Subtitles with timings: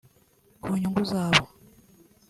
[0.63, 1.43] Ku nyungu zabo